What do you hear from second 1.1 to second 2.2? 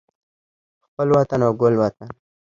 وطن او ګل وطن